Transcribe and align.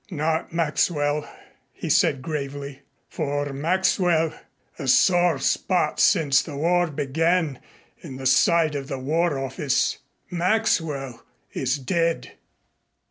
"Not 0.09 0.51
Maxwell," 0.51 1.29
he 1.73 1.87
said 1.87 2.23
gravely, 2.23 2.81
"for 3.07 3.53
Maxwell 3.53 4.33
a 4.79 4.87
sore 4.87 5.37
spot 5.37 5.99
since 5.99 6.41
the 6.41 6.57
war 6.57 6.87
began 6.89 7.59
in 7.99 8.17
the 8.17 8.25
side 8.25 8.73
of 8.73 8.87
the 8.87 8.97
War 8.97 9.37
Office 9.37 9.99
Maxwell 10.31 11.23
is 11.53 11.77
dead." 11.77 12.31